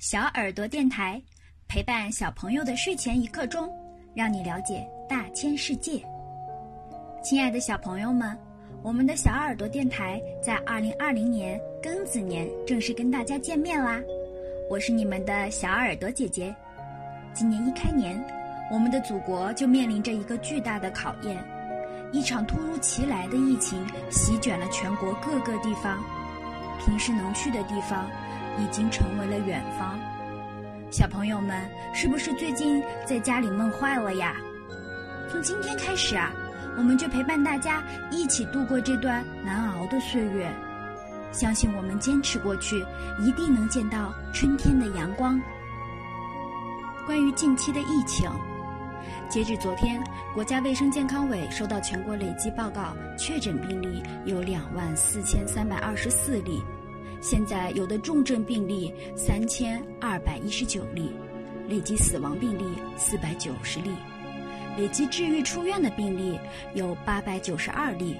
[0.00, 1.20] 小耳朵电台
[1.68, 3.70] 陪伴小朋友的睡前一刻钟，
[4.14, 6.02] 让你了解大千世界。
[7.22, 8.34] 亲爱的小朋友们，
[8.82, 14.00] 我们的小耳朵电台在二零二零年庚子年正式跟大家见面啦！
[14.70, 16.54] 我是你们的小耳朵姐姐。
[17.34, 18.18] 今年一开年，
[18.72, 21.36] 我们的祖国就面临着一个巨大的考验，
[22.10, 23.78] 一场突如其来的疫情
[24.10, 26.02] 席卷了全国各个地方，
[26.78, 28.10] 平时能去的地方。
[28.58, 29.98] 已经成为了远方，
[30.90, 34.34] 小朋友们是不是最近在家里闷坏了呀？
[35.30, 36.32] 从今天开始啊，
[36.76, 40.50] 我们就陪伴大家一起度过这段难熬的岁月。
[41.32, 42.84] 相信我们坚持过去，
[43.20, 45.40] 一定能见到春天的阳光。
[47.06, 48.28] 关于近期的疫情，
[49.28, 50.02] 截止昨天，
[50.34, 56.60] 国家卫生健康委收到全国累计报告确诊病例有两万四千三百二十四例。
[57.22, 61.10] 现在有的重症病例三千二百一十九例，
[61.68, 62.64] 累计死亡病例
[62.96, 63.90] 四百九十例，
[64.78, 66.38] 累计治愈出院的病例
[66.74, 68.16] 有八百九十二例，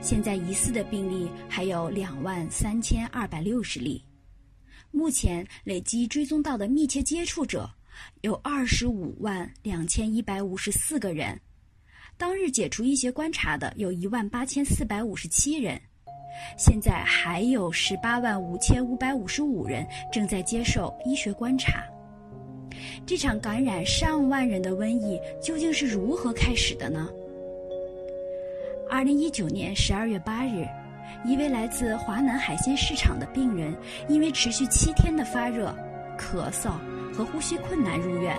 [0.00, 4.00] 现在疑似的病例还有两万三千二百六十例。
[4.92, 7.68] 目前累计追踪到的密切接触者
[8.20, 11.40] 有二十五万两千一百五十四个人，
[12.16, 15.80] 当日解除医学观察的有一万八千四百五十七人。
[16.56, 21.84] 现在还有十八万五千五百五十五人正在接受医学观察。
[23.06, 27.08] 这场感染上万人的瘟疫究竟是如何开始的呢？
[28.88, 30.66] 二零一九年十二月八日，
[31.24, 33.76] 一位来自华南海鲜市场的病人，
[34.08, 35.74] 因为持续七天的发热、
[36.18, 36.70] 咳嗽
[37.12, 38.36] 和呼吸困难入院。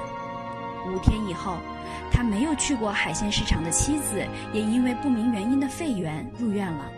[0.87, 1.57] 五天以后，
[2.11, 6.91] 他没有去过海鲜市场的妻子也因为不明原因的肺炎入院了。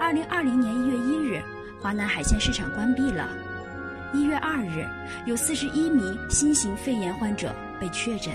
[0.00, 1.42] 二零二零年一月一日，
[1.78, 3.28] 华南海鲜市场关闭了。
[4.14, 4.88] 一月二日，
[5.26, 8.32] 有四十一名新型肺炎患者被确诊。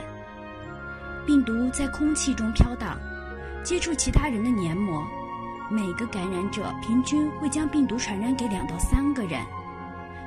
[1.26, 3.00] 病毒在空气中飘荡，
[3.64, 5.04] 接触其他人的黏膜，
[5.72, 9.42] 每个感染者平均会将病毒传染给两到三个人。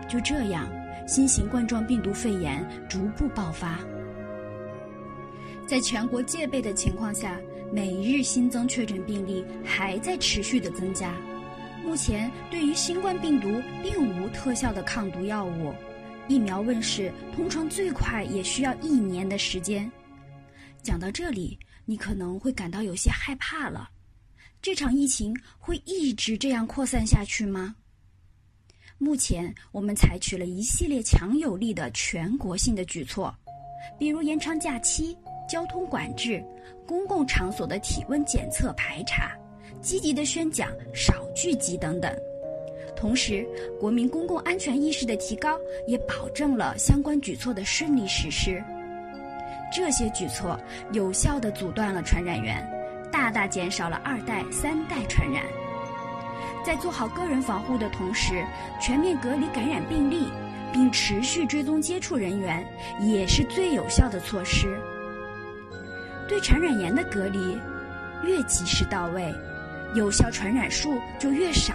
[0.09, 0.67] 就这样，
[1.07, 3.79] 新型冠状病毒肺炎逐步爆发。
[5.69, 7.37] 在全国戒备的情况下，
[7.73, 11.13] 每日新增确诊病例还在持续的增加。
[11.89, 13.49] 目前，对于新冠病毒
[13.83, 15.73] 并无特效的抗毒药物，
[16.29, 19.91] 疫苗问世通常最快也需要一年的时间。
[20.83, 23.89] 讲到这里，你可能会感到有些害怕了。
[24.61, 27.75] 这场疫情会一直这样扩散下去吗？
[28.99, 33.35] 目前，我们采取了一系列强有力的全国性的举措，
[33.99, 35.17] 比如延长假期。
[35.49, 36.45] 交通管制、
[36.87, 39.35] 公共场所的体温检测排查、
[39.81, 42.13] 积极的宣讲少聚集等等。
[42.97, 43.47] 同时，
[43.79, 45.57] 国民公共安全意识的提高
[45.87, 48.63] 也保证了相关举措的顺利实施。
[49.73, 50.59] 这些举措
[50.93, 52.67] 有效地阻断了传染源，
[53.13, 55.45] 大大减少了二代、三代传染。
[56.65, 58.45] 在做好个人防护的同时，
[58.81, 60.27] 全面隔离感染病例，
[60.73, 62.67] 并持续追踪接触人员，
[63.01, 64.77] 也是最有效的措施。
[66.27, 67.57] 对传染源的隔离
[68.25, 69.33] 越及时到位，
[69.95, 71.75] 有效传染数就越少，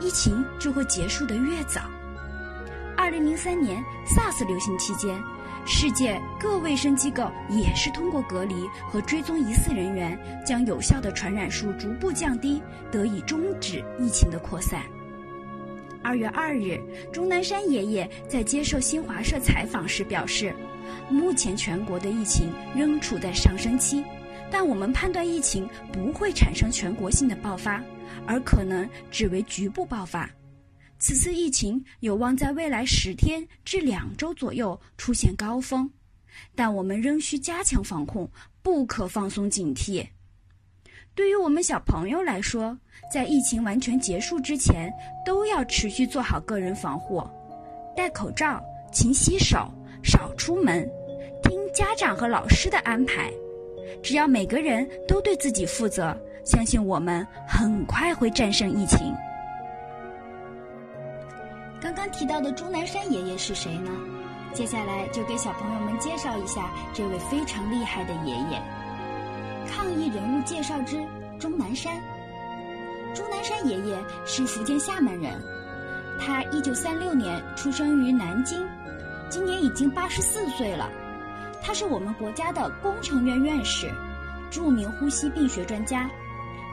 [0.00, 1.82] 疫情就会结束的越早。
[2.96, 5.18] 二零零三年 SARS 流行期间，
[5.66, 14.82] 世界各卫生机构也是通过隔离和追踪疑似人员，将有效的传染数逐步降低，得以终止疫情的扩散。
[16.02, 16.80] 二月二日，
[17.12, 20.54] 钟南山爷爷在接受新华社采访时表示。
[21.08, 24.04] 目前全国的疫情仍处在上升期，
[24.52, 27.82] 但我们判断疫情不会产生全国性的爆发，
[28.26, 30.30] 而可能只为局部爆发。
[30.98, 35.90] 此次疫情有望在未来十天至两周左右出现高峰，
[36.54, 38.30] 但我们仍需加强防控，
[38.62, 40.06] 不可放松警惕。
[41.14, 42.78] 对于我们小朋友来说，
[43.12, 44.92] 在疫情完全结束之前，
[45.24, 47.22] 都要持续做好个人防护，
[47.96, 48.62] 戴口罩，
[48.92, 49.72] 勤洗手。
[50.04, 50.82] 少出门，
[51.44, 53.32] 听家长和老师的安排。
[54.02, 58.98] 只要每个人都对自己负责，相信我们很快会战胜疫情。
[61.80, 63.90] 刚刚提到的钟南山爷爷是谁呢？
[64.54, 68.62] 接下来就给小朋友们介绍一下这位非常厉害的爷爷。
[69.66, 70.96] 抗疫人物介绍之
[71.38, 71.92] 钟南山。
[73.14, 75.32] 钟南山爷爷是福建厦门人，
[76.20, 78.62] 他一九三六年出生于南京。
[79.28, 80.90] 今年已经八十四岁了，
[81.62, 83.90] 他是我们国家的工程院院士，
[84.50, 86.10] 著名呼吸病学专家，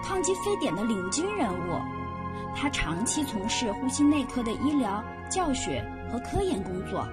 [0.04, 1.80] 抗击非典的领军人物。
[2.56, 7.08] 他长期从事呼吸内科的医疗、教学和科研工作，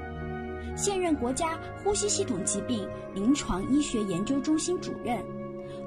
[0.75, 5.23] 现任国家呼吸系统疾病临床医学研究中心主任，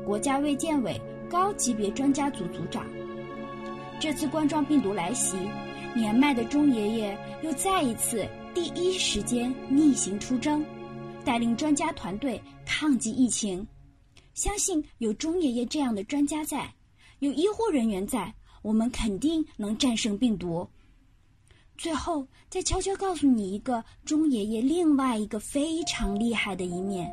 [0.05, 2.85] 国家卫健委高级别专家组组长。
[3.99, 5.35] 这次冠状病毒来袭，
[5.95, 10.63] 年迈的钟爷爷又再一次第一时间逆行出征，
[11.23, 13.65] 带领专家团队抗击疫情。
[14.33, 16.73] 相信有钟爷爷这样的专家在，
[17.19, 18.33] 有医护人员在。
[18.61, 20.67] 我们肯定能战胜病毒。
[21.77, 27.09] 最后，再悄悄告诉你一个钟爷爷另外一个非常厉害的一面，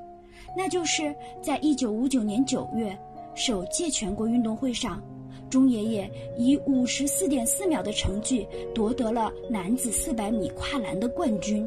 [0.56, 2.98] 那就是在一九五九年九月
[3.36, 5.00] 首届全国运动会上，
[5.48, 8.44] 钟爷爷以五十四点四秒的成绩
[8.74, 11.64] 夺得了男子四百米跨栏的冠军，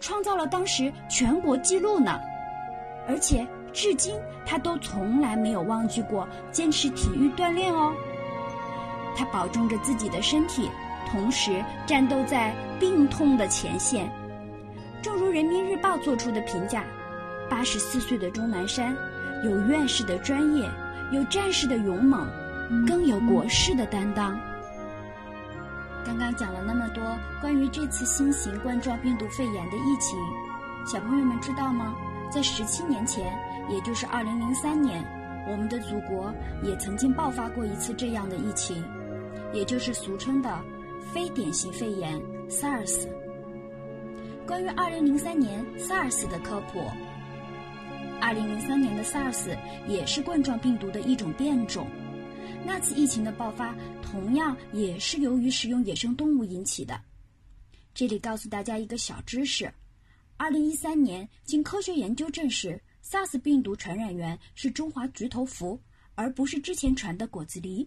[0.00, 2.20] 创造了当时全国纪录呢。
[3.06, 4.14] 而且至今
[4.44, 7.92] 他都从来没有忘记过坚持体育锻炼哦。
[9.16, 10.68] 他保重着自己的身体，
[11.10, 14.10] 同时战斗在病痛的前线。
[15.00, 16.84] 正如人民日报做出的评价：
[17.48, 18.94] 八十四岁的钟南山，
[19.44, 20.68] 有院士的专业，
[21.10, 22.28] 有战士的勇猛，
[22.86, 24.38] 更有国士的担当。
[26.08, 27.04] 刚刚讲了那么多
[27.38, 30.18] 关于这次新型冠状病毒肺炎的疫情，
[30.86, 31.94] 小朋友们知道吗？
[32.30, 33.30] 在十七年前，
[33.68, 35.04] 也就是二零零三年，
[35.46, 36.32] 我们的祖国
[36.62, 38.82] 也曾经爆发过一次这样的疫情。
[39.52, 40.58] 也就是俗称的
[41.12, 42.18] 非典型肺炎
[42.48, 43.06] SARS。
[44.46, 46.80] 关于2003年 SARS 的科普
[48.22, 49.54] ，2003年的 SARS
[49.86, 51.86] 也是冠状病毒的一种变种。
[52.64, 57.00] 那次疫情的爆发同样也是由于食用野生动物引起的。
[57.94, 59.72] 这里告诉大家一个小知识
[60.38, 65.80] ：2013年，经科学研究证实，SARS 病毒传染源是中华菊头蝠，
[66.14, 67.86] 而不是之前传的果子狸。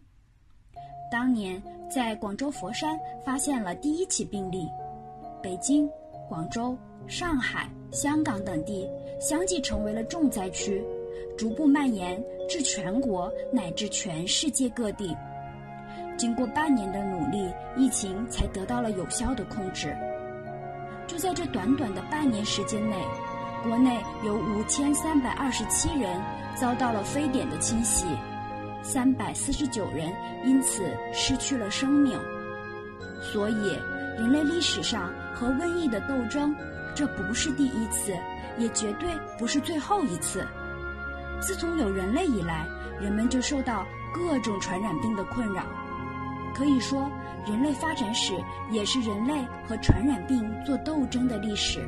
[1.12, 1.62] 当年
[1.94, 4.65] 在广州佛山发现了第一起病例，
[5.41, 5.89] 北京、
[6.27, 6.77] 广州、
[7.07, 8.89] 上海、香港等地
[9.19, 10.81] 相继成为了重灾区，
[11.38, 12.21] 逐步蔓延
[12.51, 15.15] 至全国乃至全世界各地。
[16.18, 19.95] 经过半年的努力，疫情才得到了有效的控制。
[21.07, 22.98] 就在这短短的半年时间内，
[23.63, 26.21] 国内有五千三百二十七人
[26.53, 28.06] 遭到了非典的侵袭。
[28.83, 30.12] 三百四十九人
[30.44, 30.83] 因此
[31.13, 32.19] 失去了生命，
[33.21, 33.80] 所以
[34.18, 36.53] 人类历史上和瘟疫的斗争，
[36.94, 38.13] 这不是第一次，
[38.57, 40.45] 也绝对不是最后一次。
[41.41, 42.65] 自从有人类以来，
[43.01, 45.65] 人们就受到各种传染病的困扰。
[46.53, 47.09] 可以说，
[47.45, 48.33] 人类发展史
[48.71, 49.33] 也是人类
[49.67, 51.79] 和传染病做斗争的历史。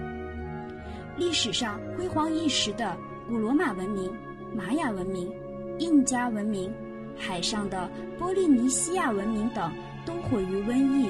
[1.16, 2.98] 历史上辉煌一时的
[3.30, 4.12] 古罗马文明、
[4.54, 5.32] 玛雅文明。
[5.80, 6.72] 印加文明、
[7.18, 7.90] 海上的
[8.20, 9.74] 波利尼西亚文明等
[10.06, 11.10] 都毁于瘟疫，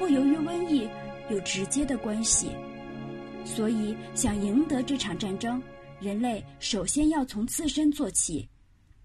[0.00, 0.88] 或由于瘟疫
[1.28, 2.52] 有直接的关系。
[3.44, 5.62] 所以，想赢得这场战争，
[6.02, 8.48] 人类首先要从自身做起，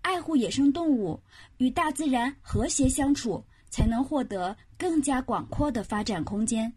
[0.02, 1.20] 爱护野生动物，
[1.58, 6.74] 与大自然和谐相处，才能获得更加广阔的发展空间。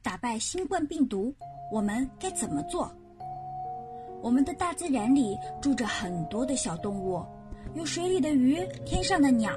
[0.00, 1.34] 打败新冠病毒，
[1.70, 2.90] 我们该怎么做？
[4.22, 7.22] 我们的大自然里住着很多的小动物，
[7.74, 9.52] 有水里的鱼、天上的鸟、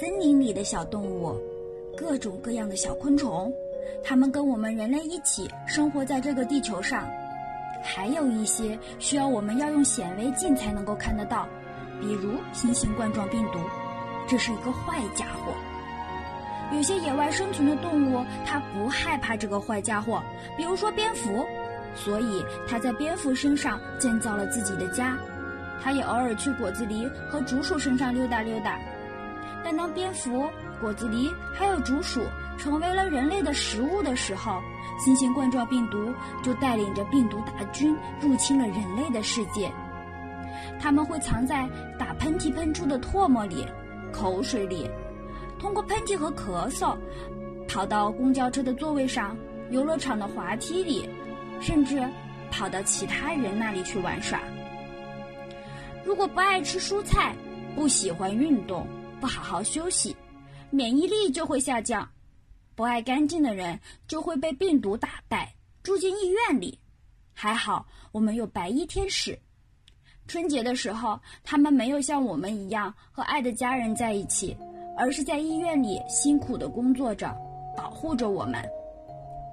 [0.00, 1.32] 森林里的小动物，
[1.96, 3.52] 各种各样的小昆虫，
[4.02, 7.08] 它们跟我们人类一起生活在这个地球上。
[7.82, 11.48] 还有一些需要我们要用显微镜才能够看得到，
[12.00, 13.58] 比如新型冠状病毒，
[14.26, 15.52] 这是一个坏家伙。
[16.72, 20.22] 有些野外生存的动物，它不害怕这个坏家伙，
[20.56, 21.46] 比如说蝙蝠。
[21.94, 25.14] 所以它在蝙蝠身上建造了自己的家，
[25.82, 28.78] 它也偶尔去果子狸和竹鼠身上溜达溜达。
[29.64, 30.48] 但当蝙蝠、
[30.80, 32.20] 果子狸还有竹鼠
[32.58, 34.60] 成为了人类的食物的时候，
[34.98, 39.70] 新型冠状病毒就带领着病毒大军入侵了人类的世界。
[40.80, 43.66] 他们会藏在打喷嚏喷出的唾沫里、
[44.12, 44.90] 口水里，
[45.58, 46.96] 通过喷嚏和咳嗽，
[47.68, 49.36] 跑到公交车的座位上、
[49.70, 51.08] 游乐场的滑梯里。
[51.60, 52.02] 甚至
[52.50, 54.40] 跑到其他人那里去玩耍。
[56.04, 57.36] 如果不爱吃蔬菜，
[57.76, 58.84] 不喜欢运动，
[59.22, 60.16] 不好好休息，
[60.70, 62.04] 免疫力就会下降；
[62.74, 66.76] 不爱干净的人就会被病毒打败，住进医院里。
[67.32, 69.38] 还好我们有白衣天使。
[70.26, 74.56] 春节的时候，他们没有像我们一样和爱的家人在一起，
[74.98, 77.32] 而是在医院里辛苦的工作着，
[77.76, 78.60] 保护着我们。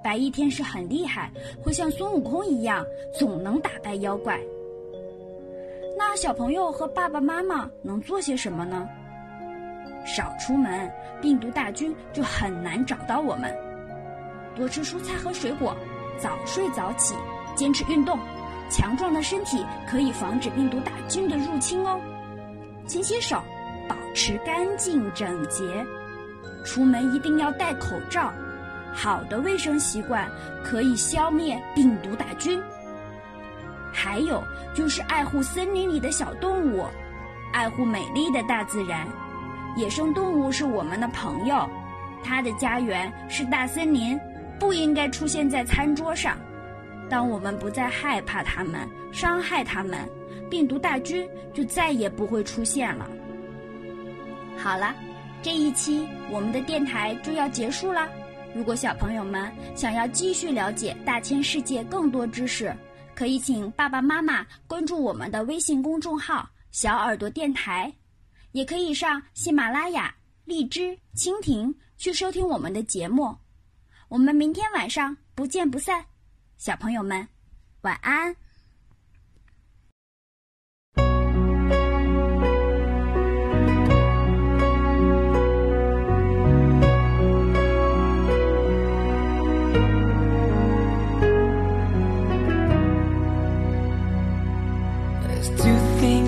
[0.02, 1.30] 白衣天使很厉害，
[1.62, 2.84] 会像孙悟空一样，
[3.16, 4.36] 总能打败妖怪。
[5.96, 8.88] 那小朋友和爸爸妈妈能做些什么呢？
[10.14, 10.90] 少出门，
[11.20, 13.54] 病毒大军就很难找到我们。
[14.56, 15.76] 多吃蔬菜和水果，
[16.18, 17.14] 早睡早起，
[17.54, 18.18] 坚持运动，
[18.68, 22.00] 强壮的身体可以防止病毒大军的入侵哦。
[22.86, 23.40] 勤洗手，
[23.88, 25.62] 保持干净整洁，
[26.64, 28.32] 出门一定要戴口罩。
[28.92, 30.28] 好的卫生习惯
[30.64, 32.60] 可以消灭病毒大军。
[33.92, 34.42] 还有
[34.74, 36.84] 就是爱护森林里的小动物，
[37.52, 39.06] 爱护美丽的大自然。
[39.80, 41.66] 野生动物是我们的朋友，
[42.22, 44.20] 它的家园是大森林，
[44.58, 46.36] 不应该出现在餐桌上。
[47.08, 50.06] 当我们不再害怕它们、伤害它们，
[50.50, 53.08] 病毒大军就再也不会出现了。
[54.58, 54.94] 好了，
[55.40, 58.06] 这一期我们的电台就要结束了。
[58.54, 62.70] 如果小朋友们想要继续了解大千世界更多知识，
[63.14, 67.90] 可以请爸爸妈妈关注我们的微信公众号“小耳朵电台”，
[68.52, 70.14] 也可以上喜马拉雅、
[70.44, 73.36] 荔枝、蜻蜓去收听我们的节目。
[74.08, 76.04] 我们明天晚上不见不散，
[76.58, 77.28] 小朋友们
[77.82, 78.34] 晚安。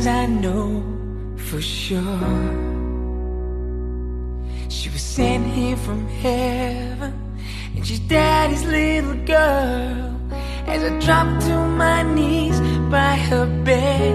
[0.04, 0.81] I know
[1.62, 2.02] sure.
[4.68, 7.12] She was sent here from heaven,
[7.74, 10.20] and she's daddy's little girl.
[10.66, 12.58] As I drop to my knees
[12.90, 14.14] by her bed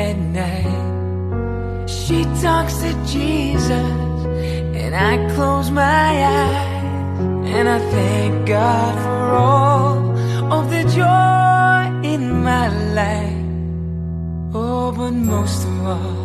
[0.00, 3.70] at night, she talks to Jesus,
[4.82, 9.96] and I close my eyes, and I thank God for all
[10.56, 13.40] of the joy in my life.
[14.54, 16.19] Oh, but most of all,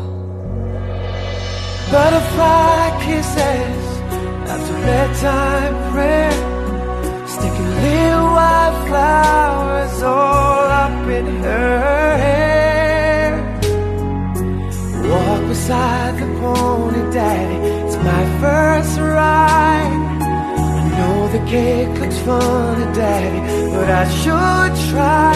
[1.96, 3.84] butterfly kisses
[4.52, 6.36] after bedtime prayer,
[7.34, 13.32] sticking little white flowers all up in her hair.
[15.10, 17.60] Walk beside the pony, daddy.
[17.86, 19.96] It's my first ride.
[20.82, 23.40] I know the cake looks funny, daddy,
[23.74, 25.36] but I should try.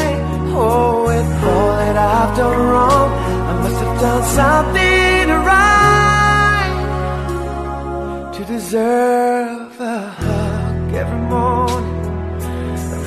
[0.61, 3.09] Oh, with all that I've done wrong,
[3.49, 5.08] I must have done something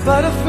[0.04, 0.41] butterfly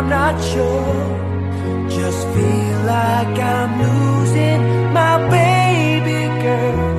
[0.00, 1.90] I'm not sure.
[1.90, 4.62] Just feel like I'm losing
[4.94, 6.94] my baby girl.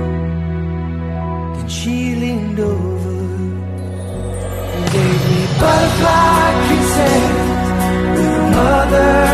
[1.56, 3.18] Then she leaned over
[4.76, 7.26] and gave me butterfly kisses
[8.18, 9.31] with a mother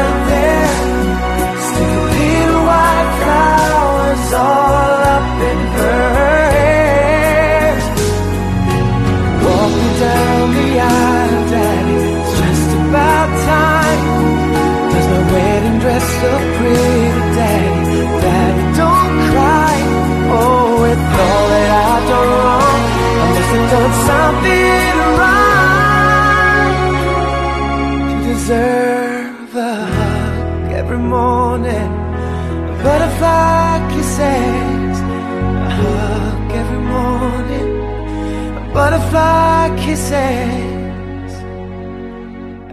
[38.89, 40.13] Butterfly kisses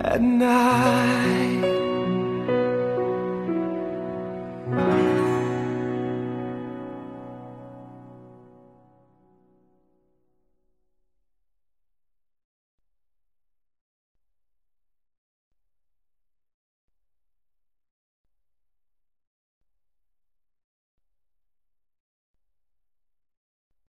[0.05, 1.84] at night.